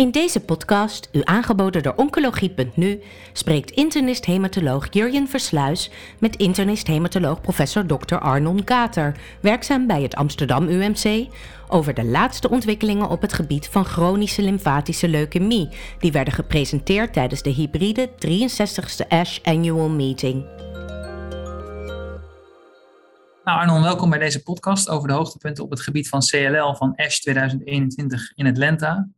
[0.00, 3.02] In deze podcast, u aangeboden door Oncologie.nu,
[3.32, 8.14] spreekt internist-hematoloog Jurjen Versluis met internist-hematoloog professor Dr.
[8.14, 11.26] Arnon Kater, werkzaam bij het Amsterdam UMC,
[11.68, 15.68] over de laatste ontwikkelingen op het gebied van chronische lymfatische leukemie,
[15.98, 20.44] die werden gepresenteerd tijdens de hybride 63ste ASH Annual Meeting.
[23.44, 26.92] Nou Arnon, welkom bij deze podcast over de hoogtepunten op het gebied van CLL van
[26.96, 29.08] ASH 2021 in Atlanta.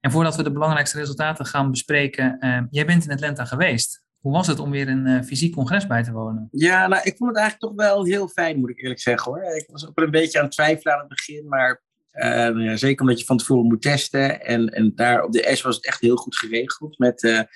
[0.00, 4.04] En voordat we de belangrijkste resultaten gaan bespreken, uh, jij bent in Atlanta geweest.
[4.18, 6.48] Hoe was het om weer een uh, fysiek congres bij te wonen?
[6.50, 9.42] Ja, nou, ik vond het eigenlijk toch wel heel fijn, moet ik eerlijk zeggen hoor.
[9.42, 11.82] Ik was ook een beetje aan het twijfelen aan het begin, maar
[12.12, 14.40] uh, zeker omdat je van tevoren moet testen.
[14.40, 17.46] En, en daar op de S was het echt heel goed geregeld met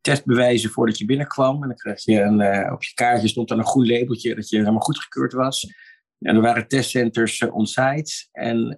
[0.00, 1.62] testbewijzen voordat je binnenkwam.
[1.62, 4.56] En dan kreeg je een, op je kaartje stond dan een groen labeltje dat je
[4.56, 5.72] helemaal goedgekeurd was.
[6.22, 8.28] En er waren testcenters on-site.
[8.32, 8.76] En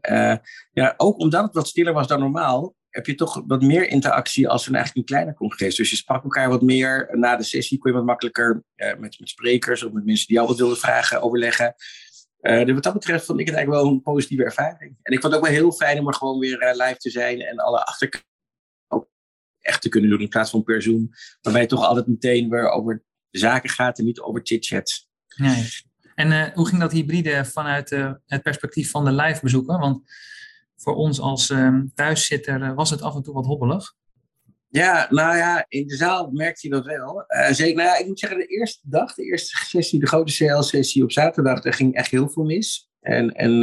[0.73, 4.49] ja, ook omdat het wat stiller was dan normaal, heb je toch wat meer interactie
[4.49, 5.75] als een eigenlijk een kleiner congres.
[5.75, 7.09] Dus je sprak elkaar wat meer.
[7.13, 10.49] Na de sessie kon je wat makkelijker met, met sprekers of met mensen die jou
[10.49, 11.75] wat wilden vragen overleggen.
[12.41, 14.97] Dus wat dat betreft vond ik het eigenlijk wel een positieve ervaring.
[15.03, 17.41] En ik vond het ook wel heel fijn om er gewoon weer live te zijn
[17.41, 18.25] en alle achterkant
[18.89, 19.09] ook
[19.61, 21.09] echt te kunnen doen in plaats van per Zoom.
[21.41, 25.09] Waarbij het toch altijd meteen weer over zaken gaat en niet over chit-chats.
[25.37, 25.69] Nee.
[26.15, 27.91] En hoe ging dat hybride vanuit
[28.27, 29.79] het perspectief van de live bezoeken?
[29.79, 30.03] Want
[30.85, 33.95] voor ons als um, thuiszitter eh, was het af en toe wat hobbelig.
[34.69, 37.25] Ja, nou ja, in de zaal merkte je dat wel.
[37.51, 41.03] Zeker, nou ja, ik moet zeggen, de eerste dag, de eerste sessie, de grote CL-sessie
[41.03, 42.91] op zaterdag, daar ging echt heel veel mis.
[43.01, 43.61] En, en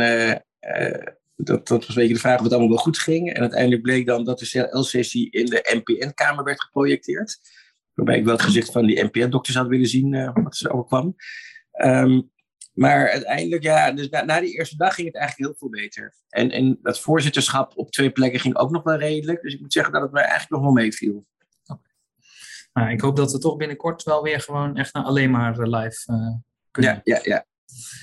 [1.35, 3.33] dat, dat was een beetje de vraag of het allemaal wel goed ging.
[3.33, 7.39] En uiteindelijk bleek dan dat de CL-sessie in de NPN-kamer werd geprojecteerd.
[7.93, 11.15] Waarbij ik wel het gezicht van die NPN-dokters had willen zien wat er overkwam.
[11.83, 12.30] Um,
[12.73, 16.13] maar uiteindelijk, ja, dus na, na, die eerste dag ging het eigenlijk heel veel beter.
[16.29, 19.41] En, en dat voorzitterschap op twee plekken ging ook nog wel redelijk.
[19.41, 21.25] Dus ik moet zeggen dat het mij eigenlijk nog wel meeviel.
[21.63, 21.91] Okay.
[22.73, 25.81] Nou, ik hoop dat we toch binnenkort wel weer gewoon echt naar alleen maar eh,
[25.81, 26.35] live uh,
[26.71, 27.01] kunnen.
[27.03, 27.45] Ja, ja, ja.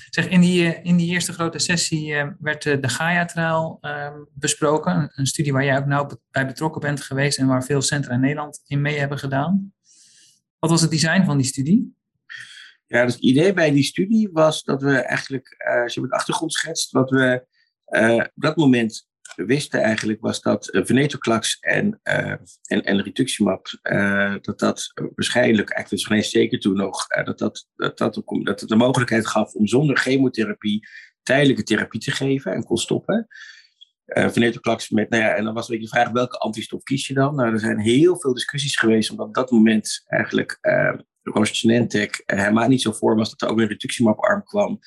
[0.09, 5.11] Zeg, in die, eh, in die eerste grote sessie uh, werd de Gaia-trial uh, besproken.
[5.15, 8.19] Een studie waar jij ook nauw bij betrokken bent geweest en waar veel centra in
[8.19, 9.73] Nederland in mee hebben gedaan.
[10.59, 11.97] Wat was het design van die studie?
[12.89, 16.11] Ja, dus het idee bij die studie was dat we eigenlijk, uh, als je met
[16.11, 17.45] achtergrond schetst, wat we
[17.87, 23.67] uh, op dat moment wisten eigenlijk, was dat uh, venetoclax en, en, en rituximab,
[24.41, 29.27] dat dat waarschijnlijk, eigenlijk geen zeker toen nog, dat, dat, dat, dat het de mogelijkheid
[29.27, 30.87] gaf om zonder chemotherapie
[31.23, 33.27] tijdelijke therapie te geven en kon stoppen.
[34.13, 37.13] Uh, met, nou ja, en dan was een beetje de vraag welke antistof kies je
[37.13, 37.35] dan?
[37.35, 40.59] Nou, er zijn heel veel discussies geweest, omdat op dat moment eigenlijk
[41.23, 44.79] Roche Genentech uh, helemaal niet zo voor was dat er ook een rituximab-arm kwam.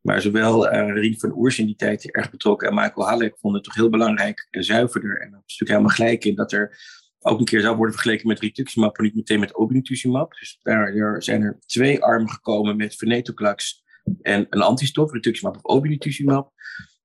[0.00, 3.60] Maar zowel uh, Rien van Oers in die tijd erg betrokken en Michael Halleck vonden
[3.60, 5.20] het toch heel belangrijk en zuiverder.
[5.20, 6.78] En dat is natuurlijk helemaal gelijk in dat er
[7.18, 10.32] ook een keer zou worden vergeleken met rituximab, maar niet meteen met obinutuzumab.
[10.32, 13.82] Dus daar zijn er twee armen gekomen met venetoclax
[14.22, 16.52] en een antistof, rituximab of obinutuzumab.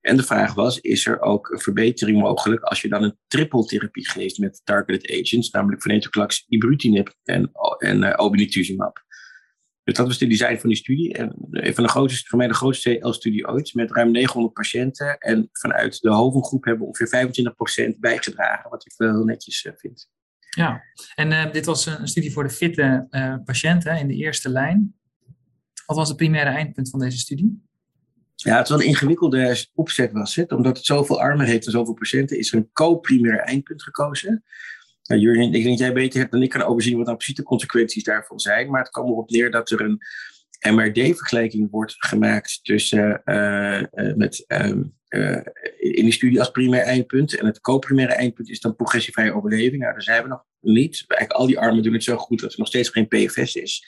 [0.07, 4.09] En de vraag was, is er ook een verbetering mogelijk als je dan een trippeltherapie
[4.09, 9.06] geeft met targeted agents, namelijk venetoclax, ibrutinib en, en uh, obinutuzumab.
[9.84, 11.13] Dus dat was de design van die studie.
[11.13, 15.18] En een van de grootste, voor mij de grootste CL-studie ooit, met ruim 900 patiënten.
[15.18, 19.74] En vanuit de hovengroep hebben we ongeveer 25% bijgedragen, wat ik wel heel netjes uh,
[19.75, 20.09] vind.
[20.50, 20.84] Ja,
[21.16, 23.07] en dit was een studie voor de fitte
[23.45, 24.95] patiënten in de eerste lijn.
[25.85, 27.67] Wat was het primaire eindpunt van deze studie?
[28.47, 30.52] Ja, het wel een ingewikkelde opzet was het.
[30.52, 34.44] Omdat het zoveel armen heeft en zoveel patiënten, is er een co-primair eindpunt gekozen.
[35.03, 37.36] Nou, Jurgen, ik denk dat jij beter hebt dan ik kan overzien wat nou precies
[37.36, 38.69] de consequenties daarvan zijn.
[38.69, 40.00] Maar het kwam erop neer dat er een
[40.75, 45.41] MRD-vergelijking wordt gemaakt tussen, uh, uh, met, uh,
[45.78, 47.38] in die studie als primair eindpunt.
[47.38, 49.81] En het co-primaire eindpunt is dan progressievrije overleving.
[49.81, 51.03] Nou, daar zijn we nog niet.
[51.07, 53.86] Eigenlijk al die armen doen het zo goed dat er nog steeds geen PFS is.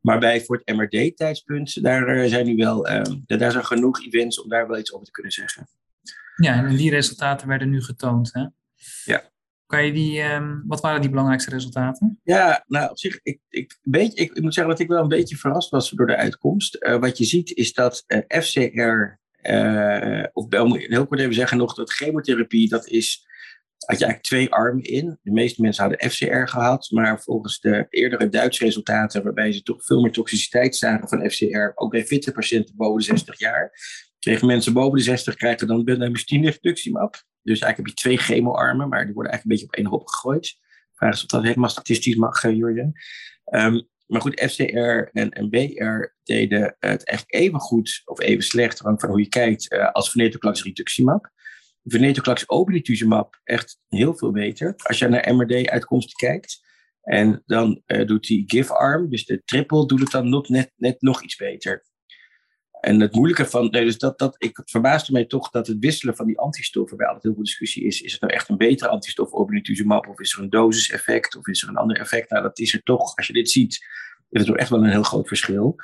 [0.00, 4.42] Maar bij voor het MRD-tijdspunt, daar eh, zijn nu wel ehm, daar zijn genoeg events
[4.42, 5.68] om daar wel iets over te kunnen zeggen.
[6.36, 8.32] Ja, en die resultaten werden nu getoond.
[8.32, 8.46] Hè?
[9.04, 9.30] Ja.
[9.66, 12.20] Kan je die, um, wat waren die belangrijkste resultaten?
[12.22, 15.08] Ja, nou op zich, ik, ik, beetje, ik, ik moet zeggen dat ik wel een
[15.08, 16.76] beetje verrast was door de uitkomst.
[16.80, 21.74] Uh, wat je ziet is dat uh, FCR, uh, of heel kort even zeggen nog,
[21.74, 23.26] dat chemotherapie, dat is
[23.86, 25.18] had je eigenlijk twee armen in.
[25.22, 29.84] De meeste mensen hadden FCR gehad, maar volgens de eerdere Duitse resultaten, waarbij ze toch
[29.84, 33.72] veel meer toxiciteit zagen van FCR, ook bij fitte patiënten boven de 60 jaar,
[34.18, 37.22] kregen mensen boven de 60 krijgen dan bendamustine reductiemap.
[37.42, 40.08] Dus eigenlijk heb je twee chemoarmen, maar die worden eigenlijk een beetje op één hoop
[40.08, 40.58] gegooid.
[40.92, 42.92] Vraag is of dat helemaal statistisch mag, uh, Jurjen.
[43.52, 48.78] Um, maar goed, FCR en, en BR deden het echt even goed of even slecht,
[48.78, 51.30] van hoe je kijkt, uh, als venetoclax rituximab.
[51.84, 54.74] Venetoclax obinutuzumab echt heel veel beter.
[54.76, 56.68] Als je naar MRD-uitkomsten kijkt.
[57.00, 61.22] En dan doet die give-arm, dus de triple, doet het dan nog, net, net nog
[61.22, 61.84] iets beter.
[62.80, 66.16] En het moeilijke van, nee, dus dat, dat, ik verbaasde mij toch dat het wisselen
[66.16, 68.90] van die antistoffen, bij altijd heel veel discussie is, is het nou echt een betere
[68.90, 72.30] antistof obinutuzumab of is er een dosiseffect of is er een ander effect?
[72.30, 73.72] Nou, dat is er toch, als je dit ziet,
[74.30, 75.76] is het toch echt wel een heel groot verschil.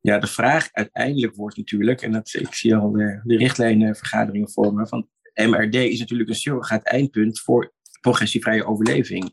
[0.00, 4.88] Ja, de vraag uiteindelijk wordt natuurlijk, en dat, ik zie al de, de richtlijnenvergaderingen vormen,
[4.88, 5.08] van
[5.46, 9.30] MRD is natuurlijk een surrogaat eindpunt voor progressievrije overleving.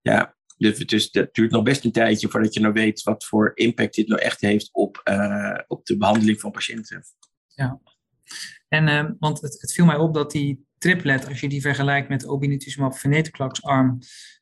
[0.00, 3.52] Ja, dus, dus het duurt nog best een tijdje voordat je nou weet wat voor
[3.54, 7.04] impact dit nou echt heeft op, uh, op de behandeling van patiënten.
[7.54, 7.80] Ja,
[8.68, 12.08] en uh, want het, het, viel mij op dat die triplet, als je die vergelijkt
[12.08, 13.98] met obinutuzumab venetoclax arm,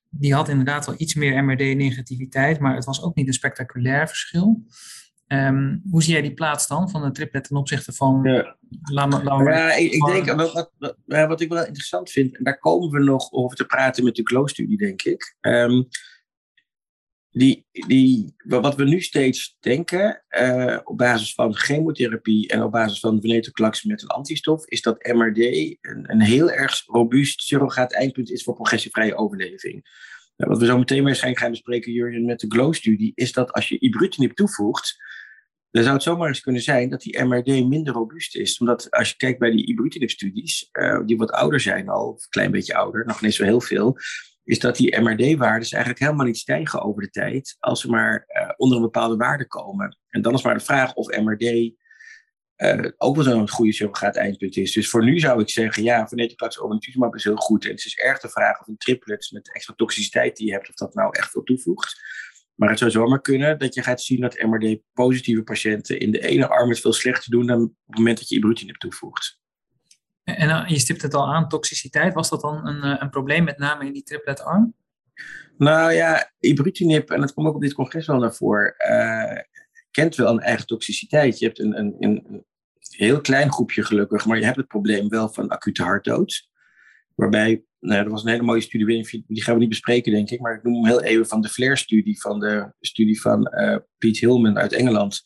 [0.09, 4.65] die had inderdaad wel iets meer MRD-negativiteit, maar het was ook niet een spectaculair verschil.
[5.29, 8.21] Um, hoe zie jij die plaats dan van de triplet ten opzichte van.
[8.23, 8.57] Ja,
[8.93, 12.59] laat ja ik, ik denk, wat, wat, wat, wat, ik wel interessant vind, en daar
[12.59, 15.37] komen we nog over te praten met de GLOW-studie, denk ik.
[15.41, 15.89] Um,
[17.31, 23.01] die, die, wat we nu steeds denken, uh, op basis van chemotherapie en op basis
[23.01, 28.31] van venetoclax met een antistof, is dat MRD een, een heel erg robuust surrogaat eindpunt
[28.31, 29.85] is voor progressievrije overleving.
[30.47, 33.79] Wat we zo meteen waarschijnlijk gaan bespreken, Jurgen, met de GLOW-studie, is dat als je
[33.79, 34.97] ibrutinib toevoegt,
[35.71, 38.59] dan zou het zomaar eens kunnen zijn dat die MRD minder robuust is.
[38.59, 42.51] Omdat als je kijkt bij die ibrutinib-studies, uh, die wat ouder zijn al, een klein
[42.51, 43.97] beetje ouder, nog niet zo heel veel,
[44.45, 48.51] is dat die MRD-waardes eigenlijk helemaal niet stijgen over de tijd als ze maar uh,
[48.57, 49.99] onder een bepaalde waarde komen.
[50.09, 51.73] En dan is maar de vraag of MRD
[52.59, 54.73] uh, ook wel zo'n goede surrogaat eindpunt is.
[54.73, 57.65] Dus voor nu zou ik zeggen, ja, venetoclax obinutuzumab is heel goed.
[57.65, 60.53] En het is erg de vraag of een triplet met de extra toxiciteit die je
[60.53, 62.01] hebt, of dat nou echt veel toevoegt.
[62.55, 66.49] Maar het zou zomaar kunnen dat je gaat zien dat MRD-positieve patiënten in de ene
[66.49, 69.41] arm het veel slechter doen dan op het moment dat je ibrutinib toevoegt.
[70.25, 72.15] En uh, je stipt het al aan, toxiciteit.
[72.15, 74.75] Was dat dan een, uh, een probleem, met name in die triplet arm?
[75.59, 79.39] Nou ja, ibrutinib, en dat komt ook op dit congres wel naar voren, uh,
[79.91, 81.39] kent wel een eigen toxiciteit.
[81.39, 82.47] Je hebt een, een, een,
[82.81, 86.49] heel klein groepje gelukkig, maar je hebt het probleem wel van acute hartdood.
[87.15, 90.41] Waarbij, nou, er was een hele mooie studie, die gaan we niet bespreken denk ik,
[90.41, 93.51] maar ik noem hem heel even van de FLAIR-studie, van de studie van
[93.99, 95.23] Piet Hillman uit Engeland.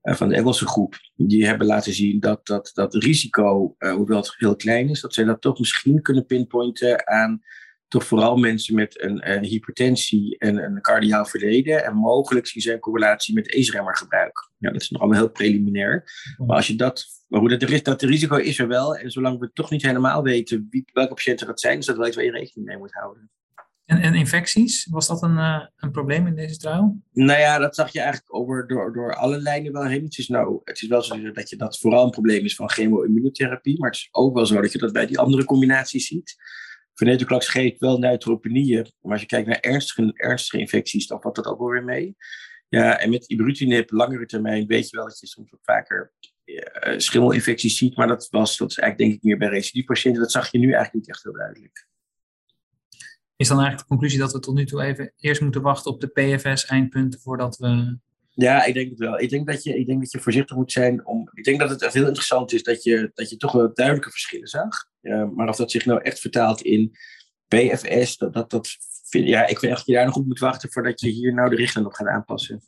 [0.00, 4.16] Eh, van de Engelse groep, die hebben laten zien dat dat, dat risico, uh, hoewel
[4.16, 7.40] het heel klein is, dat zij dat toch misschien kunnen pinpointen aan
[7.90, 11.84] toch vooral mensen met een, een hypertensie en een cardiaal verleden.
[11.84, 14.50] En mogelijk zien zij een correlatie met ACE-remmergebruik.
[14.58, 16.04] Ja, dat is nog allemaal heel preliminair.
[16.46, 18.96] Maar als je dat, maar hoe dat, er is, dat risico is er wel.
[18.96, 22.06] En zolang we toch niet helemaal weten wie, welke patiënten dat zijn, is dat wel
[22.06, 23.30] iets waar je rekening mee moet houden.
[23.84, 26.96] En, en infecties, was dat een, uh, een probleem in deze trial?
[27.12, 30.04] Nou ja, dat zag je eigenlijk over, door, door alle lijnen wel heen.
[30.04, 32.70] Het is, nou, het is wel zo dat je dat vooral een probleem is van
[32.70, 33.78] chemo-immunotherapie.
[33.78, 36.36] Maar het is ook wel zo dat je dat bij die andere combinaties ziet.
[37.00, 38.92] Venetoclax geeft wel neutropenieën.
[39.00, 42.16] Maar als je kijkt naar ernstige, ernstige infecties, dan valt dat ook wel weer mee.
[42.68, 46.12] Ja, en met ibrutinib, langere termijn, weet je wel dat je soms ook vaker
[46.44, 47.96] uh, schimmelinfecties ziet.
[47.96, 50.22] Maar dat, was, dat is eigenlijk denk ik meer bij recidivepatiënten.
[50.22, 51.88] Dat zag je nu eigenlijk niet echt heel duidelijk.
[53.36, 56.00] Is dan eigenlijk de conclusie dat we tot nu toe even eerst moeten wachten op
[56.00, 57.98] de PFS-eindpunten voordat we.
[58.34, 59.20] Ja, ik denk het wel.
[59.20, 61.30] Ik denk dat je, ik denk dat je voorzichtig moet zijn om.
[61.32, 64.48] Ik denk dat het heel interessant is dat je, dat je toch wel duidelijke verschillen
[64.48, 64.88] zag.
[65.34, 66.92] Maar of dat zich nou echt vertaalt in
[67.48, 68.76] PFS, dat, dat,
[69.10, 71.34] vind, ja, ik vind echt dat je daar nog op moet wachten voordat je hier
[71.34, 72.62] nou de richting op gaat aanpassen.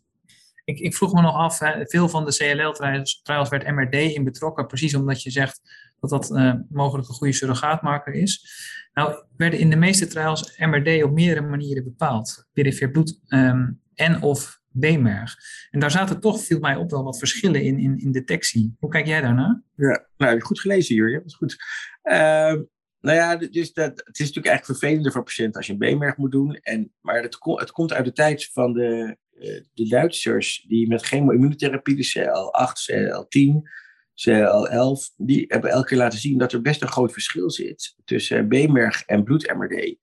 [0.64, 4.66] Ik, ik vroeg me nog af, hè, veel van de CLL-trials werd MRD in betrokken,
[4.66, 5.60] precies omdat je zegt
[6.00, 8.46] dat dat uh, mogelijk een goede surrogaatmarker is.
[8.94, 12.48] Nou, werden in de meeste trials MRD op meerdere manieren bepaald.
[12.52, 15.36] Perifeer bloed um, en of B-merg.
[15.70, 18.76] En daar zaten toch, viel mij op, wel wat verschillen in, in, in detectie.
[18.78, 19.62] Hoe kijk jij daarna?
[19.76, 21.16] Ja, nou, goed gelezen, Jurje.
[21.16, 21.56] Dat is goed.
[22.02, 22.54] Uh,
[23.00, 26.16] nou ja, dus dat, het is natuurlijk eigenlijk vervelender voor patiënten als je een B-merg
[26.16, 26.54] moet doen.
[26.54, 31.02] En, maar het, het komt uit de tijd van de, uh, de Duitsers die met
[31.02, 33.80] chemo-immunotherapie, de CL8, CL10,
[34.28, 38.48] CL11, die hebben elke keer laten zien dat er best een groot verschil zit tussen
[38.48, 39.96] B-merg en bloed-MRD.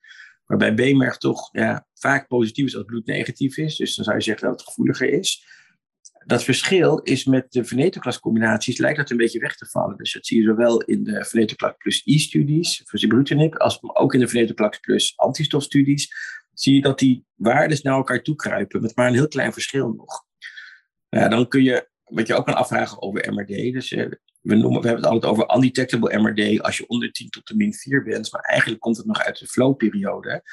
[0.49, 3.75] Waarbij B-merg toch ja, vaak positief is als bloed negatief is.
[3.75, 5.45] Dus dan zou je zeggen dat het gevoeliger is.
[6.25, 9.97] Dat verschil is met de venetoclax combinaties lijkt dat een beetje weg te vallen.
[9.97, 14.19] Dus dat zie je zowel in de venetoclax plus I-studies voor sibrutinib, als ook in
[14.19, 16.13] de venetoclax plus antistofstudies.
[16.53, 19.93] Zie je dat die waarden naar elkaar toe kruipen, met maar een heel klein verschil
[19.93, 20.25] nog.
[21.09, 23.73] Ja, dan kun je wat je ook kan afvragen over MRD.
[23.73, 24.11] Dus uh,
[24.41, 27.55] we, noemen, we hebben het altijd over undetectable MRD als je onder 10 tot de
[27.55, 28.31] min 4 bent.
[28.31, 30.43] Maar eigenlijk komt het nog uit de flow-periode.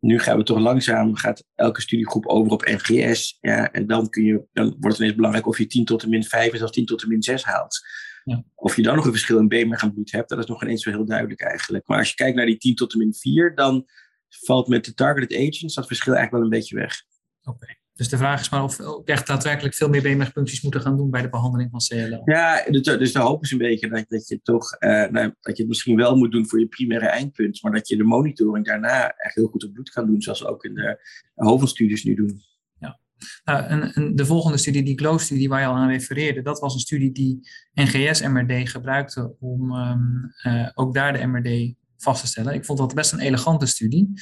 [0.00, 3.38] Nu gaan we toch langzaam, gaat elke studiegroep over op NGS.
[3.40, 6.08] Ja, en dan, kun je, dan wordt het ineens belangrijk of je 10 tot de
[6.08, 7.80] min 5 of 10 tot de min 6 haalt.
[8.24, 8.44] Ja.
[8.54, 11.04] Of je dan nog een verschil in beenmerg hebt, dat is nog ineens zo heel
[11.04, 11.86] duidelijk eigenlijk.
[11.86, 13.88] Maar als je kijkt naar die 10 tot en min 4, dan
[14.28, 17.02] valt met de targeted agents dat verschil eigenlijk wel een beetje weg.
[17.42, 17.77] Oké.
[17.98, 21.10] Dus de vraag is maar of we echt daadwerkelijk veel meer beenmergpuncties moeten gaan doen
[21.10, 22.22] bij de behandeling van CLL.
[22.24, 25.62] Ja, dus de hoop is een beetje dat, dat je toch uh, nou, dat je
[25.62, 29.10] het misschien wel moet doen voor je primaire eindpunt, maar dat je de monitoring daarna
[29.16, 30.98] echt heel goed op bloed kan doen, zoals we ook in de
[31.34, 32.40] hoofdstudies nu doen.
[32.78, 32.98] Ja.
[33.44, 36.74] Nou, en, en, de volgende studie, die GLOW-studie waar je al aan refereerde, dat was
[36.74, 42.54] een studie die NGS-MRD gebruikte om um, uh, ook daar de MRD vast te stellen.
[42.54, 44.12] Ik vond dat best een elegante studie.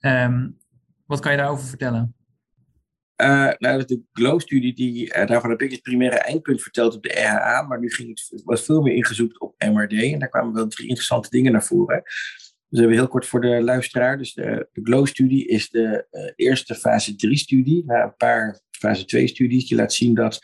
[0.00, 0.58] Um,
[1.06, 2.14] wat kan je daarover vertellen?
[3.20, 7.08] Uh, nou, de GLOW-studie, die, uh, daarvan heb ik het primaire eindpunt verteld op de
[7.08, 10.68] RHA, maar nu ging het, was veel meer ingezoomd op MRD en daar kwamen wel
[10.68, 12.02] drie interessante dingen naar voren.
[12.68, 14.18] Dus hebben heel kort voor de luisteraar.
[14.18, 19.68] Dus de, de GLOW-studie is de uh, eerste fase 3-studie, na een paar fase 2-studies,
[19.68, 20.38] die laat zien dat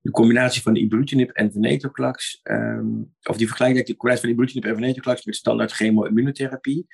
[0.00, 4.74] de combinatie van ibrutinib en venetoclax, um, of die vergelijkt de combinatie van ibrutinib en
[4.74, 6.86] venetoclax met standaard chemo-immunotherapie.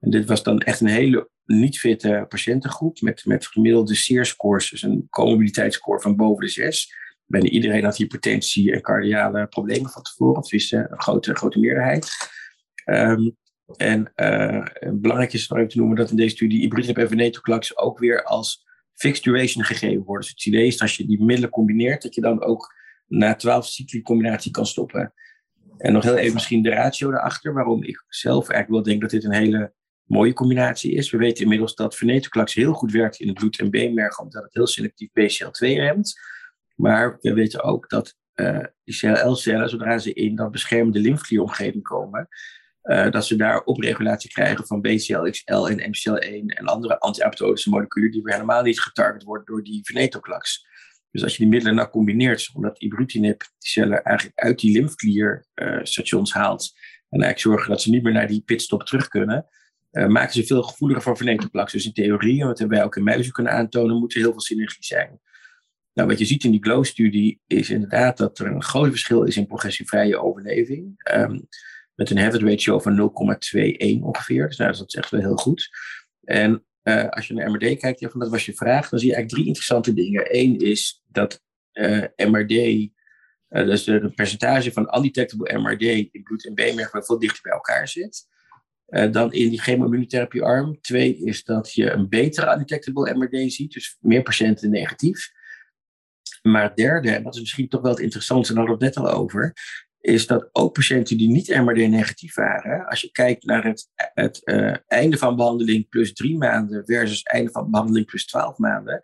[0.00, 4.82] En dit was dan echt een hele niet fitte patiëntengroep met, met gemiddelde SEER-scores, dus
[4.82, 6.94] een comorbiditeitsscore van boven de 6.
[7.26, 12.10] Bijna iedereen had hypertensie en cardiale problemen van tevoren, of is een grote, grote meerderheid.
[12.84, 13.36] Um,
[13.76, 17.98] en uh, belangrijk is nog even te noemen dat in deze studie ibrutinib en ook
[17.98, 18.64] weer als
[18.94, 20.20] fixed duration gegeven worden.
[20.20, 22.74] Dus het idee is dat als je die middelen combineert, dat je dan ook
[23.06, 25.14] na 12 cycli combinatie kan stoppen.
[25.76, 29.10] En nog heel even misschien de ratio daarachter, waarom ik zelf eigenlijk wel denk dat
[29.10, 29.72] dit een hele
[30.10, 31.10] mooie combinatie is.
[31.10, 34.54] We weten inmiddels dat venetoclax heel goed werkt in het bloed- en beenmerg, omdat het
[34.54, 36.20] heel selectief BCL2 remt.
[36.74, 42.28] Maar we weten ook dat uh, die CLL-cellen, zodra ze in dat beschermde lymfklieromgeving komen,
[42.82, 48.22] uh, dat ze daar opregulatie krijgen van BCL-XL en MCL1 en andere anti-apoptotische moleculen die
[48.22, 50.66] weer helemaal niet getarget worden door die venetoclax.
[51.10, 56.30] Dus als je die middelen nou combineert, omdat ibrutinib die cellen eigenlijk uit die lymfklierstations
[56.30, 56.72] uh, haalt
[57.08, 59.46] en eigenlijk zorgen dat ze niet meer naar die pitstop terug kunnen,
[59.92, 61.72] uh, maken ze veel gevoeliger voor venetoclax.
[61.72, 64.84] Dus in theorie, wat wij ook in muizen kunnen aantonen, moet er heel veel synergie
[64.84, 65.20] zijn.
[65.92, 69.36] Nou, wat je ziet in die GLOW-studie is inderdaad dat er een groot verschil is
[69.36, 71.00] in progressievrije overleving.
[71.14, 71.48] Um,
[71.94, 74.46] met een hazard ratio van 0,21 ongeveer.
[74.46, 75.68] Dus nou, dat is echt wel heel goed.
[76.24, 79.08] En uh, als je naar MRD kijkt, ja, van dat was je vraag, dan zie
[79.08, 80.38] je eigenlijk drie interessante dingen.
[80.38, 81.42] Eén is dat
[81.72, 82.88] uh, MRD,
[83.48, 88.26] dus de, percentage van undetectable MRD in bloed en beenmerg veel dichter bij elkaar zit.
[88.90, 90.80] Dan in die chemoimmunotherapie arm.
[90.80, 95.30] Twee is dat je een betere undetectable MRD ziet, dus meer patiënten negatief.
[96.42, 98.96] Maar het derde, en dat is misschien toch wel het interessantste, daar hadden we het
[98.96, 99.54] net al over,
[100.00, 104.40] is dat ook patiënten die niet MRD negatief waren, als je kijkt naar het, het
[104.44, 109.02] uh, einde van behandeling plus drie maanden versus einde van behandeling plus twaalf maanden,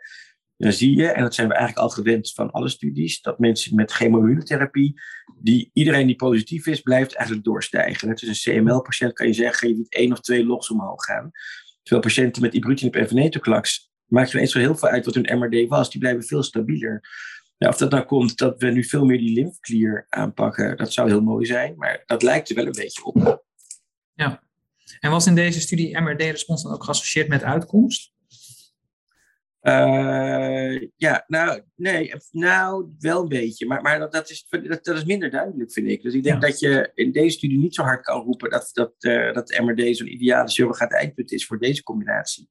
[0.57, 3.75] dan zie je, en dat zijn we eigenlijk al gewend van alle studies, dat mensen
[3.75, 5.01] met chemoimmunotherapie,
[5.41, 8.09] die iedereen die positief is, blijft eigenlijk doorstijgen.
[8.09, 11.31] Het is een CML-patiënt, kan je zeggen, je moet één of twee logs omhoog gaan.
[11.83, 15.39] Terwijl patiënten met ibrutinib en venetoclax, maakt er eens zo heel veel uit wat hun
[15.39, 17.01] MRD was, die blijven veel stabieler.
[17.59, 21.09] Nou, of dat nou komt dat we nu veel meer die lymfeklier aanpakken, dat zou
[21.09, 23.45] heel mooi zijn, maar dat lijkt er wel een beetje op.
[24.15, 24.43] Ja,
[25.01, 28.15] en was in deze studie MRD-respons dan ook geassocieerd met uitkomst?
[29.67, 33.67] Uh, ja, nou, nee, nou, wel een beetje.
[33.67, 36.03] Maar, maar dat, dat, is, dat, dat is minder duidelijk, vind ik.
[36.03, 36.49] Dus ik denk ja.
[36.49, 39.97] dat je in deze studie niet zo hard kan roepen dat, dat, uh, dat MRD
[39.97, 42.49] zo'n ideale surrogaat eindpunt is voor deze combinatie.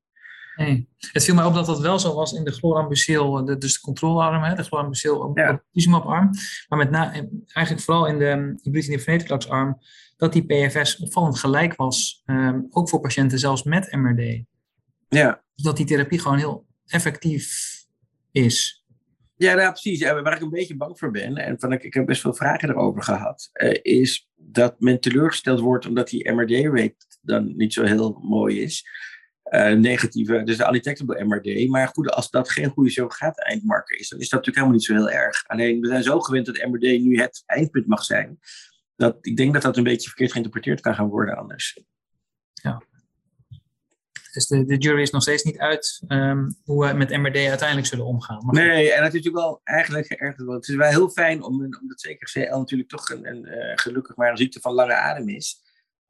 [0.55, 0.89] Nee.
[0.97, 4.55] Het viel mij op dat dat wel zo was in de chlorambucil, dus de controlearm,
[4.55, 5.61] de chlorambucil ja.
[5.89, 6.29] arm
[6.67, 7.13] Maar met na,
[7.47, 9.77] eigenlijk vooral in de ibrutinib venetoclax arm,
[10.17, 14.43] dat die PFS opvallend gelijk was, um, ook voor patiënten zelfs met MRD.
[15.07, 15.43] Ja.
[15.55, 17.75] Dus dat die therapie gewoon heel effectief
[18.31, 18.83] is.
[19.37, 19.99] Ja, nou, precies.
[19.99, 22.33] Ja, waar ik een beetje bang voor ben, en van ik, ik heb best veel
[22.33, 27.83] vragen erover gehad, uh, is dat men teleurgesteld wordt omdat die MRD-rate dan niet zo
[27.83, 28.85] heel mooi is.
[29.45, 31.67] Uh, negatieve, dus de undetectable MRD.
[31.69, 34.83] Maar goed, als dat geen goede surrogaat eindmarker is, dan is dat natuurlijk helemaal niet
[34.83, 35.43] zo heel erg.
[35.47, 38.39] Alleen we zijn zo gewend dat MRD nu het eindpunt mag zijn,
[38.95, 41.79] dat ik denk dat dat een beetje verkeerd geïnterpreteerd kan gaan worden anders.
[42.53, 42.81] Ja.
[44.35, 47.87] Dus de, de jury is nog steeds niet uit um, hoe we met MRD uiteindelijk
[47.87, 48.45] zullen omgaan.
[48.45, 50.37] Maar nee, en het is natuurlijk wel eigenlijk erg.
[50.37, 54.15] Het is wel heel fijn om, omdat zeker CL natuurlijk toch een, een uh, gelukkig
[54.15, 55.61] maar een ziekte van lange adem is.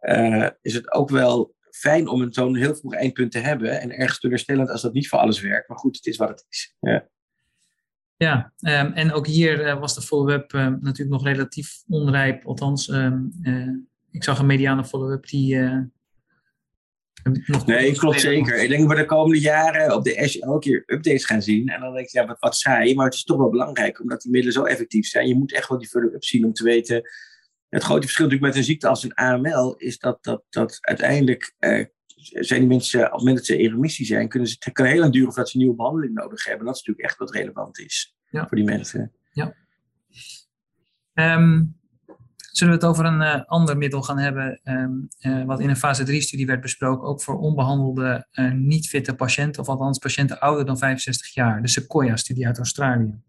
[0.02, 3.82] Uh, is het ook wel fijn om een zo'n heel vroeg eindpunt te hebben.
[3.82, 5.70] En ergens teleurstellend als dat niet voor alles werkt.
[5.70, 6.76] Maar goed, het is wat het is.
[6.80, 7.08] Ja.
[8.18, 12.46] Ja, um, en ook hier uh, was de follow-up uh, natuurlijk nog relatief onrijp.
[12.46, 13.70] Althans, um, uh,
[14.12, 15.60] ik zag een mediane follow-up die.
[17.32, 18.64] Nog nee, klopt zeker.
[18.64, 21.68] Ik denk dat we de komende jaren op de Ash elke keer updates gaan zien.
[21.68, 22.96] En dan denk ik, ja, wat, wat saai.
[22.96, 25.28] Maar het is toch wel belangrijk, omdat die middelen zo effectief zijn.
[25.28, 27.10] Je moet echt wel die follow-up zien om te weten
[27.70, 31.56] Het grote verschil natuurlijk met een ziekte als een AML is dat, dat, dat uiteindelijk
[31.60, 34.74] eh, zijn die mensen, op het moment dat ze in remissie zijn, kunnen ze, het
[34.74, 36.66] kan heel lang duren voordat ze nieuwe behandeling nodig hebben.
[36.66, 38.48] Dat is natuurlijk echt wat relevant is Ja.
[38.48, 39.14] voor die mensen.
[41.14, 41.64] Ehm,
[42.58, 45.78] zullen we het over een eh, ander middel gaan hebben, ehm, eh, wat in een
[45.78, 50.66] fase 3-studie werd besproken, ook voor onbehandelde, eh, niet fitte patiënten, of althans patiënten ouder
[50.66, 53.20] dan 65 jaar, de Sequoia-studie uit Australië.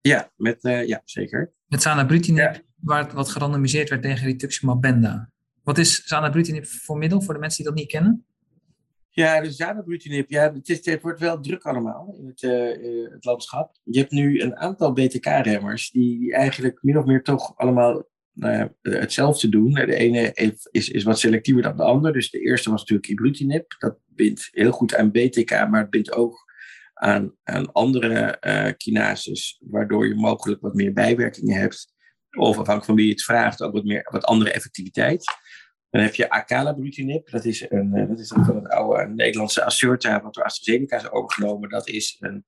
[0.00, 1.52] Ja, met, ja zeker.
[1.66, 5.30] Met zanabrutinib, waar het wat gerandomiseerd werd tegen rituximab benda.
[5.62, 8.24] Wat is zanabrutinib voor middel, voor de mensen die dat niet kennen?
[9.10, 12.40] Ja, de zanabrutinib, ja, het, is, het wordt wel druk allemaal in het,
[13.12, 13.76] het landschap.
[13.82, 18.56] Je hebt nu een aantal BTK-remmers die, die eigenlijk min of meer toch allemaal nou
[18.56, 19.72] ja, hetzelfde doen.
[19.72, 20.32] De ene
[20.70, 22.12] is, is wat selectiever dan de ander.
[22.12, 23.74] Dus de eerste was natuurlijk ibrutinib.
[23.78, 26.50] Dat bindt heel goed aan BTK, maar het bindt ook
[26.94, 31.92] aan, aan andere eh kinases, waardoor je mogelijk wat meer bijwerkingen hebt.
[32.30, 35.24] Of afhankelijk van wie je het vraagt, ook wat, meer, wat andere effectiviteit.
[35.90, 37.30] Dan heb je acalabrutinib.
[37.30, 40.96] Dat is, een, eh, dat is een van het oude Nederlandse Assurta, wat door AstraZeneca
[40.96, 41.68] is overgenomen.
[41.68, 42.44] Dat is een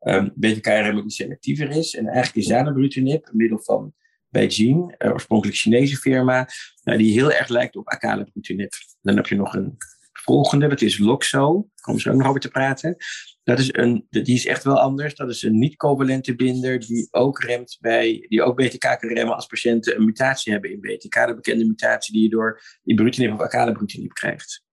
[0.00, 1.94] um, BTK-remmer die selectiever is.
[1.94, 3.94] En eigenlijk is zanabrutinib, een middel van
[4.30, 6.48] Beijing, eh, oorspronkelijk Chinese firma,
[6.82, 8.72] nou, die heel erg lijkt op acalabrutinib.
[9.00, 9.76] Dan heb je nog een
[10.12, 11.52] volgende, dat is Loxo.
[11.54, 12.96] Daar komen ze ook nog over te praten.
[13.42, 15.14] Dat is een, die is echt wel anders.
[15.14, 19.46] Dat is een niet-covalente binder die ook remt bij, die ook BTK kan remmen als
[19.46, 21.26] patiënten een mutatie hebben in BTK.
[21.26, 24.64] De bekende mutatie die je door ibrutinib of acalabrutinib krijgt.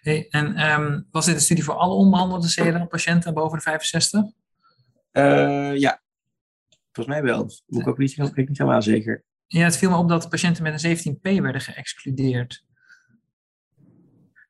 [0.00, 4.22] Hey, en ehm, was dit een studie voor alle onbehandelde CLL-patiënten boven de 65?
[5.10, 6.01] Eh, ja,
[6.92, 7.50] volgens mij wel.
[7.66, 9.24] Moet ik ook niet, ik niet helemaal zeker.
[9.46, 12.64] Ja, het viel me op dat patiënten met een 17p werden geëxcludeerd.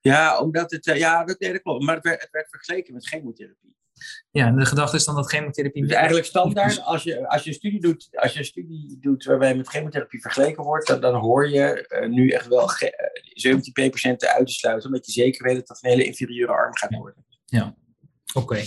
[0.00, 1.84] Ja, omdat het, eh, ja, dat, nee, dat klopt.
[1.84, 3.76] Maar het werd, het werd vergeleken met chemotherapie.
[4.30, 5.82] Ja, en de gedachte is dan dat chemotherapie...
[5.82, 9.25] Dus eigenlijk standaard, als je, als je een studie doet, als je een studie doet
[9.25, 13.56] waarbij met chemotherapie vergeleken wordt, dan, dan hoor je eh, nu echt wel ge- eh,
[13.56, 16.94] 17p-patiënten uit te sluiten, omdat je zeker weet dat dat een hele inferieure arm gaat
[16.94, 17.24] worden.
[18.35, 18.61] Oké.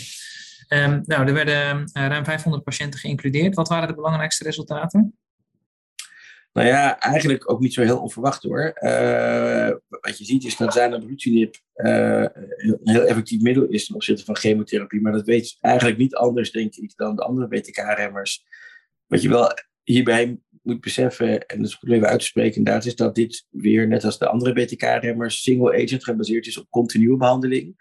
[0.68, 3.56] Ehm, nou, er werden eh, ruim 500 patiënten geïncludeerd.
[3.56, 5.18] Wat waren de belangrijkste resultaten?
[6.54, 8.62] Nou ja, eigenlijk ook niet zo heel onverwacht hoor.
[8.62, 12.26] Eh, wat je ziet is dat zanabrutinib eh,
[12.58, 15.02] een heel effectief middel is ten opzichte van chemotherapie.
[15.02, 18.46] Maar dat weet eigenlijk niet anders, denk ik, dan de andere BTK-remmers.
[19.08, 19.52] Wat je wel
[19.84, 23.16] hierbij moet beseffen, en dat is goed om even uit te spreken inderdaad, is dat
[23.16, 27.76] dit weer, net als de andere BTK-remmers, single-agent gebaseerd is op continue behandeling.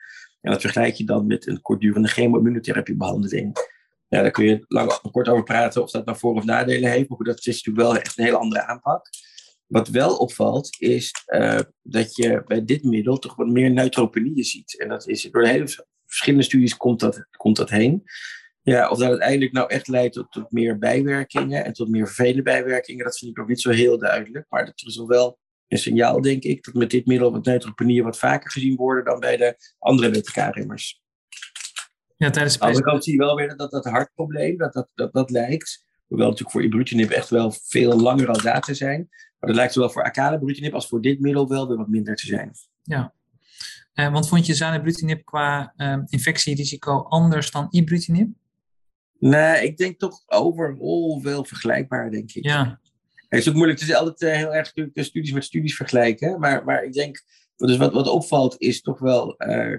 [0.45, 3.57] En dat vergelijk je dan met een kortdurende chemo-immunotherapiebehandeling.
[4.09, 6.91] Ja, daar kun je lang of kort over praten of dat nou voor- of nadelen
[6.91, 7.09] heeft.
[7.09, 9.09] Maar dat is natuurlijk wel echt een hele andere aanpak.
[9.67, 14.81] Wat wel opvalt, is eh, dat je bij dit middel toch wat meer neutropenieën ziet.
[14.81, 18.03] En dat is door hele verschillende studies komt dat, komt dat heen.
[18.63, 23.05] Ja, of dat uiteindelijk nou echt leidt tot, meer bijwerkingen en tot meer vervelende bijwerkingen,
[23.05, 24.47] dat vind ik nog niet zo heel duidelijk.
[24.49, 25.39] Maar dat is wel
[25.75, 29.21] een signaal, denk ik, dat met dit middel wat neutropenieën wat vaker gezien worden dan
[29.21, 31.03] bij de andere BTK-remmers.
[32.17, 34.73] Ja, tijdens de Aan de andere kant zie je wel weer dat dat hartprobleem, dat
[34.73, 39.09] dat, dat, dat lijkt, hoewel natuurlijk voor ibrutinib echt wel veel langer al data zijn,
[39.11, 42.27] maar dat lijkt zowel voor acalabrutinib als voor dit middel wel weer wat minder te
[42.27, 42.53] zijn.
[43.95, 48.29] Eh, want vond je zanabrutinib qua ehm, infectierisico anders dan ibrutinib?
[49.19, 52.45] Nee, ik denk toch overal wel vergelijkbaar, denk ik.
[52.45, 52.81] Ja,
[53.35, 55.77] Het is ook moeilijk, het is altijd eh, heel erg natuurlijk de studies met studies
[55.77, 57.23] vergelijken, maar, maar ik denk,
[57.57, 59.79] dus wat, wat opvalt is toch wel, eh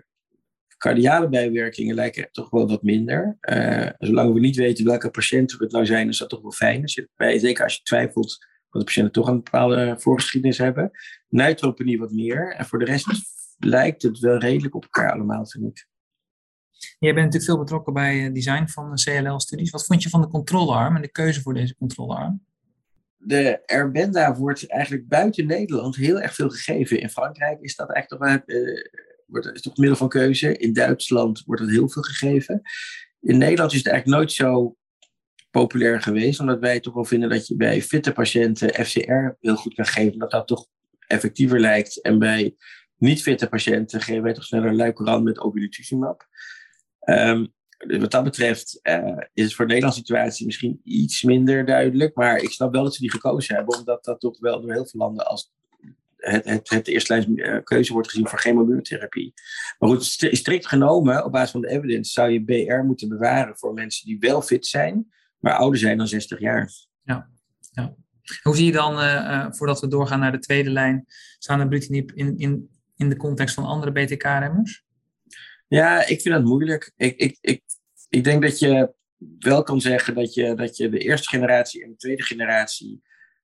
[0.77, 3.37] cardiale bijwerkingen lijken toch wel wat minder.
[3.39, 6.83] Eh, zolang we niet weten welke patiënten het nou zijn, is dat toch wel fijn.
[7.15, 8.37] Bij, zeker als je twijfelt
[8.69, 10.91] dat de patiënten toch een bepaalde voorgeschiedenis hebben.
[11.27, 12.55] Neutropenie wat meer.
[12.55, 13.07] En voor de rest
[13.57, 15.87] lijkt het wel redelijk op elkaar allemaal, vind ik.
[16.99, 19.69] jij bent natuurlijk veel betrokken bij het design van CLL-studies.
[19.69, 22.45] Wat vond je van de controlearm en de keuze voor deze controlearm?
[23.25, 26.99] De Erbenda wordt eigenlijk buiten Nederland heel erg veel gegeven.
[26.99, 28.89] In Frankrijk is dat eigenlijk toch, eh,
[29.25, 30.57] wordt, is middel van keuze.
[30.57, 32.61] In Duitsland wordt het heel veel gegeven.
[33.21, 34.75] In Nederland is het eigenlijk nooit zo
[35.51, 39.73] populair geweest, omdat wij toch wel vinden dat je bij fitte patiënten FCR heel goed
[39.73, 40.67] kan geven, dat dat toch
[41.07, 42.01] effectiever lijkt.
[42.01, 42.55] En bij
[42.97, 46.27] niet-fitte patiënten geven wij toch sneller luikerand met obinutuzumab.
[46.99, 47.45] Ehm
[47.77, 52.15] dus wat dat betreft eh, is het voor de Nederlandse situatie misschien iets minder duidelijk.
[52.15, 54.85] Maar ik snap wel dat ze die gekozen hebben, omdat dat toch wel door heel
[54.85, 55.53] veel landen als
[56.17, 59.33] het, het, het eh, keuze wordt gezien voor chemoimmunotherapie.
[59.79, 63.57] Maar goed, st- strikt genomen, op basis van de evidence, zou je BR moeten bewaren
[63.57, 66.71] voor mensen die wel fit zijn, maar ouder zijn dan 60 jaar.
[68.43, 71.05] Hoe zie je dan, eh, voordat we doorgaan naar de tweede lijn,
[71.39, 74.84] zanabrutinib in, in, in de context van andere BTK-remmers?
[75.67, 76.91] Ja, ik vind dat moeilijk.
[76.95, 77.61] Ik, ik, ik,
[78.09, 78.93] ik denk dat je
[79.39, 83.01] wel kan zeggen dat je, dat je de eerste generatie en de tweede generatie,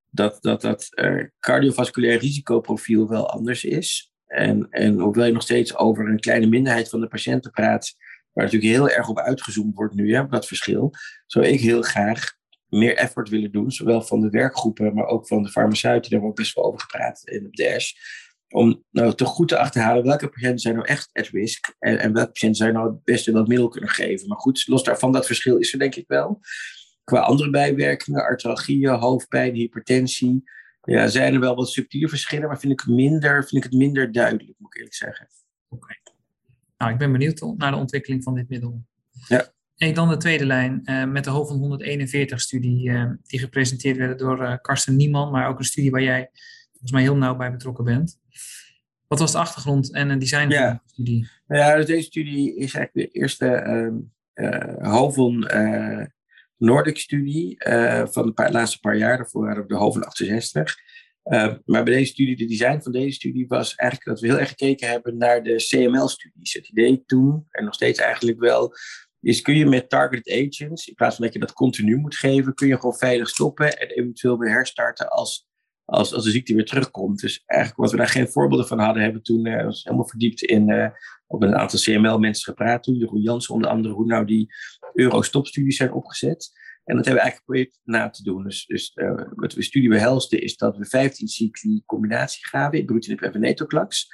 [0.10, 4.12] dat dat, dat uh, cardiovasculair risicoprofiel wel anders is.
[4.26, 7.96] En, en hoewel je nog steeds over een kleine minderheid van de patiënten praat,
[8.32, 10.94] waar natuurlijk heel erg op uitgezoomd wordt nu, hè, dat verschil,
[11.26, 12.34] zou ik heel graag
[12.68, 16.36] meer effort willen doen, zowel van de werkgroepen, maar ook van de farmaceuten, daar wordt
[16.36, 17.94] best wel over gepraat in de DASH,
[18.52, 22.14] om nou toch goed te achterhalen welke patiënten zijn nou echt at risk en, en
[22.14, 24.28] welke patiënten zijn nou het beste wat middel kunnen geven.
[24.28, 26.40] Maar goed, los daarvan, dat verschil is er denk ik wel.
[27.04, 30.44] Qua andere bijwerkingen, artralgieën, hoofdpijn, hypertensie,
[30.84, 34.12] ja, zijn er wel wat subtiele verschillen, maar vind ik, minder, vind ik het minder
[34.12, 35.28] duidelijk, moet ik eerlijk zeggen.
[35.70, 35.96] Oké.
[36.78, 38.84] Nou, ik ben benieuwd naar de ontwikkeling van dit middel.
[39.28, 39.54] Ja.
[39.76, 44.20] En dan de tweede lijn uh, met de HOVON van 141-studie, uh, die gepresenteerd werd
[44.20, 46.32] door uh, Karsten Nieman, maar ook een studie waar jij
[46.82, 48.20] volgens mij heel nauw bij betrokken bent.
[49.08, 50.68] Wat was de achtergrond en een design ja.
[50.68, 51.30] van de studie?
[51.48, 53.48] Ja, dus deze studie is eigenlijk de eerste
[54.34, 55.48] uh, HOVON
[56.58, 57.56] Nordic-studie
[58.10, 59.18] van de paar, laatste paar jaar.
[59.18, 60.76] Daarvoor hadden we de HOVON 68.
[61.24, 64.40] Uh, maar bij deze studie, de design van deze studie was eigenlijk dat we heel
[64.40, 66.54] erg gekeken hebben naar de CML-studies.
[66.54, 68.74] Het idee toen, en nog steeds eigenlijk wel,
[69.22, 72.54] is kun je met targeted agents, in plaats van dat je dat continu moet geven,
[72.54, 75.48] kun je gewoon veilig stoppen en eventueel weer herstarten als,
[75.92, 77.20] als, als de ziekte weer terugkomt.
[77.20, 80.42] Dus eigenlijk wat we daar geen voorbeelden van hadden, hebben toen uh, ons helemaal verdiept
[80.42, 80.90] in, uh,
[81.28, 84.54] een aantal CML-mensen gepraat toen, Jeroen Jansen onder andere, hoe nou die
[84.94, 86.52] Eurostop-studies zijn opgezet.
[86.84, 88.44] En dat hebben we eigenlijk geprobeerd na te doen.
[88.44, 93.22] Dus, dus uh, wat we studie behelsten is dat we 15 cycli combinatie gaven, ibrutinib
[93.22, 94.08] en venetoclax.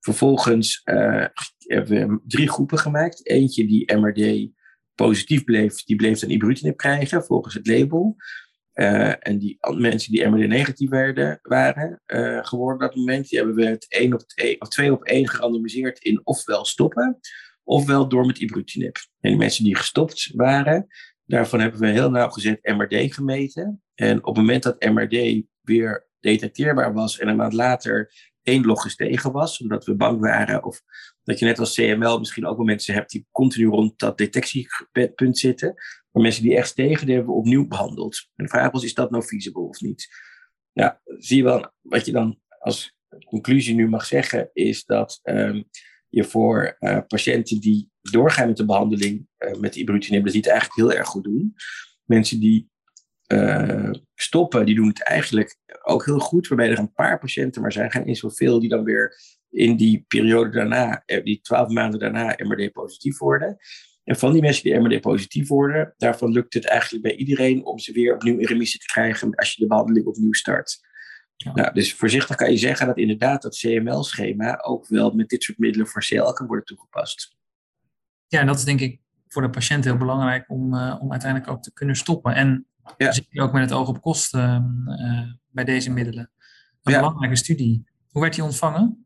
[0.00, 0.80] Vervolgens
[1.56, 3.28] hebben we drie groepen gemaakt.
[3.28, 4.50] Eentje die MRD
[4.94, 8.16] positief bleef, die bleef dan ibrutinib krijgen volgens het label.
[8.74, 12.02] Uh, en die mensen die MRD negatief werden, waren
[12.42, 15.28] geworden op dat moment, die hebben we het één op het of twee op één
[15.28, 17.18] gerandomiseerd in ofwel stoppen,
[17.62, 18.96] ofwel door met ibrutinib.
[19.20, 20.86] En die mensen die gestopt waren,
[21.26, 23.82] Daarvan hebben we heel nauwgezet MRD gemeten.
[23.94, 28.82] En op het moment dat MRD weer detecteerbaar was en een maand later één log
[28.82, 30.80] gestegen was, omdat we bang waren of
[31.22, 35.38] dat je net als CML misschien ook wel mensen hebt die continu rond dat detectiepunt
[35.38, 35.74] zitten.
[36.14, 38.28] Maar mensen die echt stegen, die hebben opnieuw behandeld.
[38.36, 40.08] En de vraag was, is dat nou feasible of niet?
[40.72, 45.64] Nou, zie je wel, wat je dan als conclusie nu mag zeggen, is dat um,
[46.08, 50.50] je voor uh, patiënten die doorgaan met de behandeling uh, met ibrutinib, dat die het
[50.50, 51.54] eigenlijk heel erg goed doen.
[52.04, 52.70] Mensen die
[53.32, 57.72] uh, stoppen, die doen het eigenlijk ook heel goed, waarbij er een paar patiënten maar
[57.72, 59.16] zijn, geen eens zoveel, die dan weer
[59.50, 63.56] in die periode daarna, die twaalf maanden daarna, MRD positief worden.
[64.04, 67.78] En van die mensen die MRD positief worden, daarvan lukt het eigenlijk bij iedereen om
[67.78, 70.80] ze weer opnieuw in remissie te krijgen als je de behandeling opnieuw start.
[71.36, 71.52] Ja.
[71.52, 75.58] Nou, dus voorzichtig kan je zeggen dat inderdaad dat CML-schema ook wel met dit soort
[75.58, 77.36] middelen voor CL kan worden toegepast.
[78.26, 81.50] Ja, en dat is denk ik voor de patiënt heel belangrijk om, uh, om uiteindelijk
[81.50, 82.34] ook te kunnen stoppen.
[82.34, 83.12] En ja.
[83.12, 86.30] zeker ook met het oog op kosten uh, bij deze middelen.
[86.82, 86.98] Een ja.
[86.98, 87.84] belangrijke studie.
[88.10, 89.03] Hoe werd die ontvangen?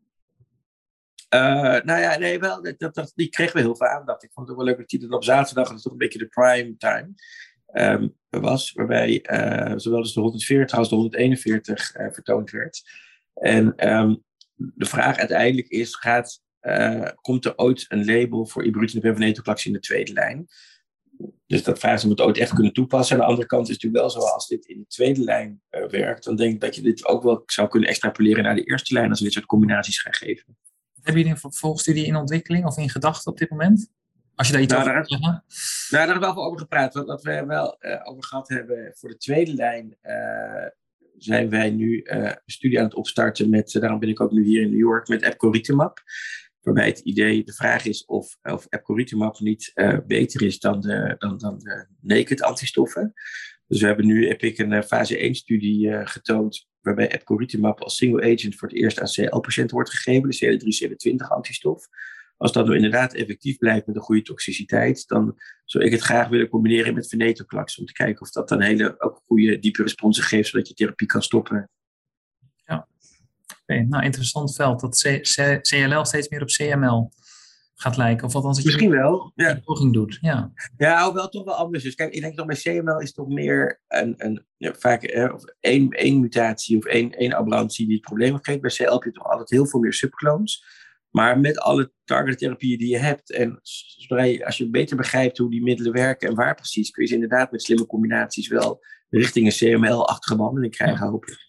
[1.35, 4.23] Uh, nou ja, nee, wel, dat, dat, die kregen we heel veel aandacht.
[4.23, 5.99] Ik vond het ook wel leuk dat die dan op zaterdag, dat is toch een
[5.99, 7.15] beetje de prime time,
[7.73, 8.73] um, was.
[8.73, 9.21] Waarbij
[9.77, 12.83] zowel dus de 140 als de 141 vertoond werd.
[13.35, 14.23] En um,
[14.55, 16.43] de vraag uiteindelijk is, gaat
[17.21, 20.47] komt er ooit een label voor ibrutinib en in de tweede lijn.
[21.47, 23.17] Dus dat vraagt ze om het ooit echt kunnen toepassen.
[23.17, 25.63] Aan de andere kant is het natuurlijk wel zo, als dit in de tweede lijn
[25.71, 28.95] werkt, dan denk ik dat je dit ook wel zou kunnen extrapoleren naar de eerste
[28.95, 30.57] lijn als we dit soort combinaties gaan geven.
[31.03, 33.91] Hebben jullie een vervolgstudie in ontwikkeling of in gedachten op dit moment?
[34.35, 35.29] Als je daar iets nou, over daar, zeggen.
[35.29, 35.43] Nou,
[35.91, 36.95] daar hebben we wel over gepraat.
[36.95, 39.97] Wat, wat we wel uh, over gehad hebben voor de tweede lijn,
[41.17, 44.63] zijn wij nu een studie aan het opstarten met, daarom ben ik ook nu hier
[44.63, 46.03] in New York, met epcoritamab.
[46.61, 48.67] Waarbij het idee, de vraag is of, of
[49.41, 49.73] niet
[50.07, 53.15] beter is dan de, dan, dan de naked antistoffen.
[53.67, 58.33] Dus we hebben nu, heb ik een fase 1-studie uh, getoond, waarbij epcoritamab als single
[58.33, 61.89] agent voor het eerst aan CL-patiënten wordt gegeven, de CD3, CD20 antistof.
[62.37, 66.29] Als dat nou inderdaad effectief blijft met een goede toxiciteit, dan zou ik het graag
[66.29, 70.25] willen combineren met venetoclax, om te kijken of dat dan hele ook goede diepe responsen
[70.25, 71.71] geeft, zodat je therapie kan stoppen.
[73.71, 75.01] Okay, nou interessant veld dat
[75.61, 77.13] CLL steeds meer op CML
[77.81, 78.27] gaat lijken.
[78.27, 79.33] Of althans dat je Misschien wel.
[79.35, 79.51] Ja.
[79.51, 80.19] een poging doet.
[80.21, 80.53] Ja.
[80.77, 81.95] ja, hoewel toch wel anders is.
[81.95, 85.45] Kijk, ik denk dat bij CML is toch meer een, een ja, vaak eh, of
[85.61, 88.61] één, één mutatie of één, één aberrantie die het probleem geeft.
[88.61, 90.65] Bij CL heb je toch altijd heel veel meer subclones.
[91.11, 95.51] Maar met alle targettherapieën die je hebt en zodra je, als je beter begrijpt hoe
[95.51, 99.47] die middelen werken en waar precies, kun je ze inderdaad met slimme combinaties wel richting
[99.47, 101.11] een CML-achtige behandeling krijgen, ja.
[101.11, 101.48] hopelijk.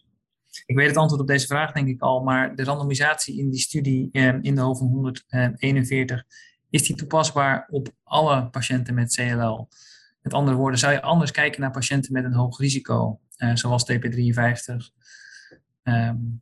[0.69, 3.59] Ik weet het antwoord op deze vraag denk ik al, maar de randomisatie in die
[3.59, 6.23] studie eh, in de hoofd van 141,
[6.69, 9.67] is die toepasbaar op alle patiënten met CLL?
[10.21, 13.19] Met andere woorden, zou je anders kijken naar patiënten met een hoog risico,
[13.53, 14.75] zoals TP53?
[15.83, 16.41] Um,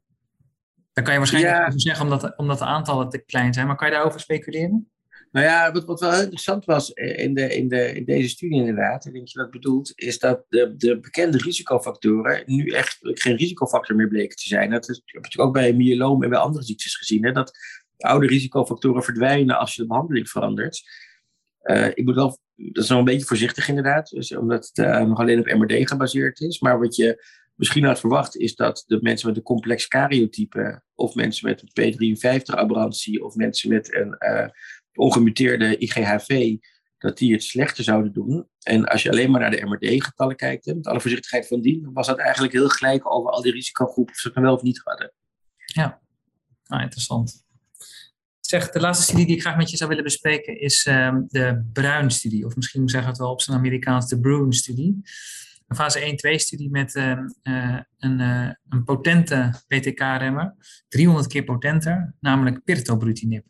[0.93, 1.67] daar kan je waarschijnlijk ja.
[1.67, 4.91] over zeggen omdat, omdat de aantallen te klein zijn, maar kan je daarover speculeren?
[5.37, 9.05] Nou ja, wat, wat wel interessant was in, de, in, de, in deze studie inderdaad,
[9.05, 13.95] ik denk je dat bedoelt, is dat de, de bekende risicofactoren nu echt geen risicofactor
[13.95, 14.69] meer bleken te zijn.
[14.69, 17.57] Dat heb je ook bij myeloom en bij andere ziektes gezien, hè, dat
[17.97, 20.83] oude risicofactoren verdwijnen als je de behandeling verandert.
[21.63, 25.01] Uh, ik moet wel, dat is nog een beetje voorzichtig inderdaad, dus omdat het uh,
[25.01, 26.59] nog alleen op MRD gebaseerd is.
[26.59, 31.15] Maar wat je misschien had verwacht, is dat de mensen met een complex karyotype, of
[31.15, 34.17] mensen met een P53-aberrantie, of mensen met een
[34.97, 36.55] ongemuteerde IGHV,
[36.97, 38.47] dat die het slechter zouden doen.
[38.61, 42.07] En als je alleen maar naar de MRD-getallen kijkt, met alle voorzichtigheid van dien, was
[42.07, 45.13] dat eigenlijk heel gelijk over al die risicogroepen, of ze het wel of niet hadden.
[45.65, 46.01] Ja,
[46.63, 47.45] nou, interessant.
[48.39, 51.69] Zeg, de laatste studie die ik graag met je zou willen bespreken is um, de
[51.73, 55.01] Bruin-studie, of misschien zeggen we het wel op zijn Amerikaans de Bruin-studie
[55.67, 57.19] een fase 1-2-studie met uh,
[57.97, 60.55] een, uh, een potente BTK-remmer,
[60.87, 63.45] 300 keer potenter, namelijk pirtobrutinib.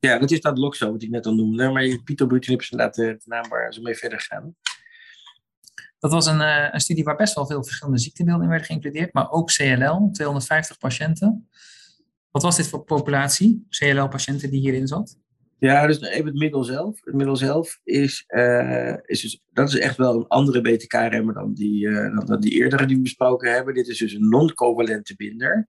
[0.00, 3.20] Ja, dat is dat Loxo wat ik net al noemde, maar pirtobrutinib is inderdaad de
[3.24, 4.56] naam waar ze mee verder gaan.
[5.98, 6.40] Dat was een,
[6.74, 10.78] een, studie waar best wel veel verschillende ziektebeelden in werden geïncludeerd, maar ook CLL, 250
[10.78, 11.48] patiënten.
[12.30, 15.18] Wat was dit voor populatie, CLL-patiënten die hierin zat?
[15.58, 17.04] Ja, dus even het middel zelf.
[17.04, 21.54] Het middel zelf is, uh, is dus, dat is echt wel een andere BTK-remmer dan
[21.54, 23.74] die, uh, dan, dan, die eerdere die we besproken hebben.
[23.74, 25.68] Dit is dus een non-covalente binder.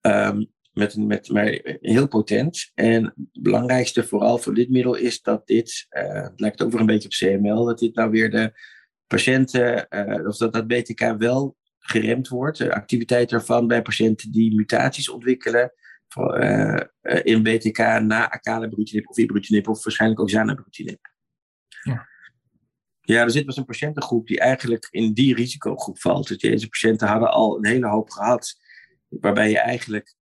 [0.00, 2.70] Um, met, met, maar heel potent.
[2.74, 6.86] En het belangrijkste vooral voor dit middel is dat dit, uh, het lijkt over een
[6.86, 8.52] beetje op CML, dat dit nou weer de
[9.06, 9.86] patiënten,
[10.26, 15.72] of dat dat BTK wel geremd wordt, de activiteit ervan bij patiënten die mutaties ontwikkelen
[16.16, 16.80] uh,
[17.22, 21.00] in BTK na acalabrutinib of ibrutinib of waarschijnlijk ook zanabrutinib.
[21.82, 22.10] Ja.
[23.00, 26.28] Ja, er zit dus een patiëntengroep die eigenlijk in die risicogroep valt.
[26.28, 28.60] Dus deze patiënten hadden al een hele hoop gehad,
[29.08, 30.14] waarbij je eigenlijk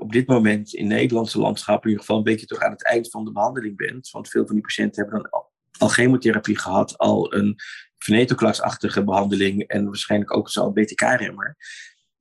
[0.00, 3.10] op dit moment in Nederlandse landschap in ieder geval een beetje toch aan het eind
[3.10, 4.10] van de behandeling bent.
[4.10, 5.30] Want veel van die patiënten hebben dan
[5.78, 7.56] al, chemotherapie gehad, al een
[7.98, 11.56] venetoclax-achtige behandeling en waarschijnlijk ook al BTK-remmer.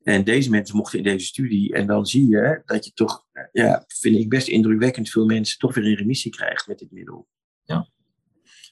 [0.04, 1.74] En deze mensen mochten in deze studie.
[1.74, 5.76] En dan zie je dat je toch, ja, vind ik best indrukwekkend, veel mensen toch
[5.76, 7.28] weer in remissie krijgt met dit middel.
[7.64, 7.90] Ja.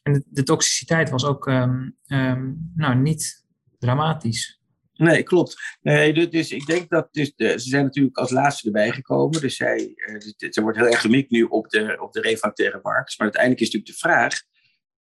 [0.03, 3.45] En de, toxiciteit was ook um, um, nou, niet
[3.79, 4.61] dramatisch.
[4.97, 5.77] Nee, klopt.
[5.81, 9.41] Nee, dus ik denk dat dus de, ze zijn natuurlijk als laatste erbij gekomen.
[9.41, 13.17] Dus zij, uh, dus, wordt heel erg gemikt nu op de, op de refractaire markt.
[13.17, 14.41] Maar uiteindelijk is natuurlijk de vraag: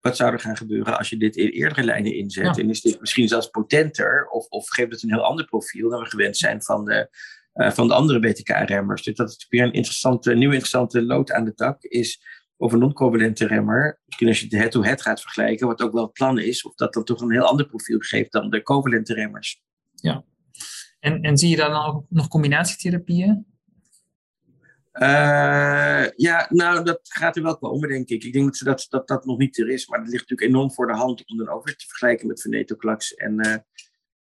[0.00, 2.59] wat zou er gaan gebeuren als je dit in eerdere lijnen inzet?
[2.59, 6.00] En is dit misschien zelfs potenter of, of geeft het een heel ander profiel dan
[6.00, 7.09] we gewend zijn van de,
[7.55, 9.02] uh, van de andere BTK-remmers?
[9.02, 12.20] Dus dat is weer een interessante, nieuw interessante lood aan de tak is
[12.57, 14.00] of een non-covalente remmer.
[14.05, 16.92] Misschien als je het head-to-head gaat vergelijken, wat ook wel het plan is, of dat
[16.92, 19.62] dan toch een heel ander profiel geeft dan de covalente remmers.
[20.03, 20.25] Ja,
[21.01, 23.47] en, en zie je dan ook nog combinatietherapieën?
[24.93, 28.25] Uh, ja, nou, dat gaat er wel komen, denk ik.
[28.25, 30.73] Ik denk dat dat, dat, dat nog niet er is, maar het ligt natuurlijk enorm
[30.73, 33.57] voor de hand om dan over te vergelijken met venetoclax en, uh,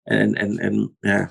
[0.02, 1.30] en, en, en ja,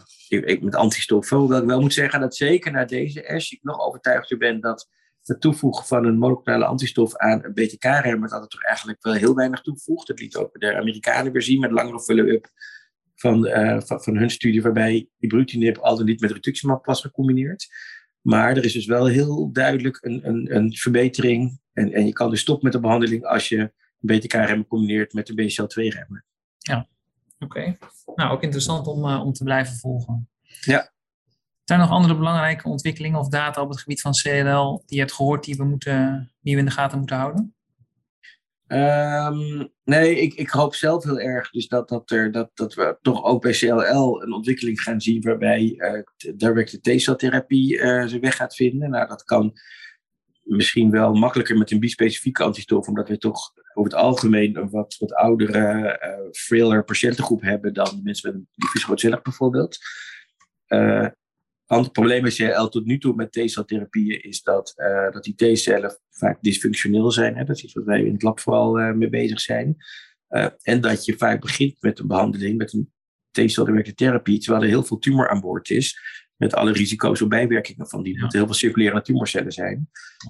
[0.61, 1.37] met antistoffen.
[1.37, 4.89] Hoewel ik wel moet zeggen dat zeker na deze S ik nog overtuigd ben dat
[5.23, 9.35] het toevoegen van een moleculare antistof aan een BTK-remmer, dat het toch eigenlijk wel heel
[9.35, 10.07] weinig toevoegt.
[10.07, 12.51] Dat liet ook de Amerikanen weer zien met langere follow-up
[13.19, 17.67] van, uh, van, van, hun studie, waarbij ibrutinib al dan niet met rituximab was gecombineerd.
[18.21, 21.59] Maar er is dus wel heel duidelijk een, een, een verbetering.
[21.73, 25.29] En, en je kan dus stoppen met de behandeling als je een BTK-remmer combineert met
[25.29, 26.25] een BCL2-remmer.
[26.57, 26.87] Ja,
[27.39, 27.77] oké.
[28.15, 30.29] Nou, ook interessant om, uh, om te blijven volgen.
[30.61, 30.91] Ja.
[31.63, 34.99] Zijn er nog andere belangrijke ontwikkelingen of data op het gebied van CLL die je
[34.99, 37.55] hebt gehoord die we, moeten, die we in de gaten moeten houden?
[38.71, 42.97] Um, nee, ik, ik hoop zelf heel erg dus dat, dat, er, dat, dat we
[43.01, 48.35] toch ook bij CLL een ontwikkeling gaan zien waarbij uh, directe T-celtherapie uh, zijn weg
[48.35, 48.89] gaat vinden.
[48.89, 49.53] Nou, dat kan
[50.43, 54.95] misschien wel makkelijker met een bispecifieke antistof, omdat we toch over het algemeen een wat,
[54.99, 59.77] wat oudere, uh, frailer patiëntengroep hebben dan mensen met een diffuus bijvoorbeeld.
[61.77, 65.99] Het probleem met CL tot nu toe met T-celtherapieën is dat, uh, dat die T-cellen
[66.09, 67.37] vaak dysfunctioneel zijn.
[67.37, 67.43] Hè?
[67.43, 69.75] Dat is iets wat wij in het lab vooral uh, mee bezig zijn.
[70.29, 72.91] Uh, en dat je vaak begint met een behandeling, met een
[73.31, 75.99] T-celdirecte therapie, terwijl er heel veel tumor aan boord is.
[76.35, 78.19] Met alle risico's of bijwerkingen van die.
[78.19, 79.89] Dat er heel veel circulerende tumorcellen zijn.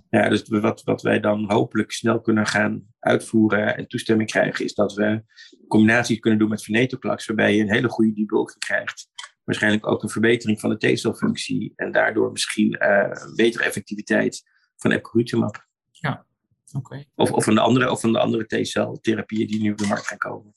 [0.10, 4.74] Ja, dus wat, wat wij dan hopelijk snel kunnen gaan uitvoeren en toestemming krijgen, is
[4.74, 5.24] dat we
[5.68, 9.10] combinaties kunnen doen met venetoclax, waarbij je een hele goede debulking krijgt
[9.50, 14.44] waarschijnlijk ook een verbetering van de T-celfunctie en daardoor misschien uh, betere effectiviteit
[14.78, 15.68] van epcoritumab.
[15.92, 16.26] Ja,
[16.72, 17.04] Oké.
[17.16, 20.08] Of, of van de andere, of van de andere T-celtherapieën die nu op de markt
[20.08, 20.54] gaan komen.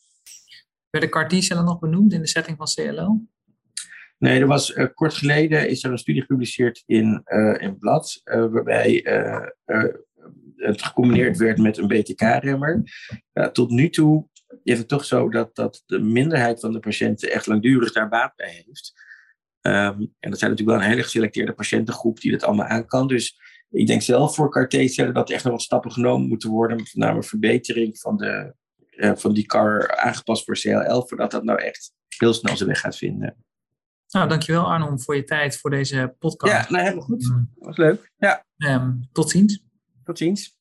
[0.91, 3.27] Werden CAR T-cellen nog benoemd in de setting van CLL?
[4.19, 8.21] Nee, er was uh, kort geleden is er een studie gepubliceerd in, uh, in Blad,
[8.25, 9.07] waarbij
[10.57, 12.83] het gecombineerd werd met een BTK-remmer.
[13.53, 14.29] tot nu toe
[14.63, 18.37] is het toch zo dat, dat de minderheid van de patiënten echt langdurig daar baat
[18.37, 18.93] bij heeft.
[19.61, 23.07] Um, en dat zijn natuurlijk wel een hele geselecteerde patiëntengroep die dat allemaal aan kan.
[23.09, 26.77] Dus ik denk zelf voor CAR-T-cellen dat er echt nog wat stappen genomen moeten worden.
[26.77, 28.55] Met name verbetering van, de,
[29.17, 32.97] van die CAR aangepast voor CLL, voordat dat nou echt heel snel zijn weg gaat
[32.97, 33.45] vinden.
[34.09, 36.53] Nou, dankjewel Arnon voor je tijd voor deze podcast.
[36.53, 37.29] Ja, nou helemaal goed.
[37.29, 38.13] Dat was leuk.
[38.17, 38.45] Ja.
[38.57, 39.63] Um, tot ziens.
[40.05, 40.61] Tot ziens.